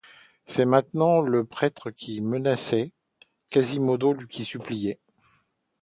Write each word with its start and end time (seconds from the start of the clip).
C’était 0.47 0.65
maintenant 0.65 1.21
le 1.21 1.45
prêtre 1.45 1.91
qui 1.91 2.21
menaçait, 2.21 2.91
Quasimodo 3.51 4.15
qui 4.31 4.45
suppliait. 4.45 4.99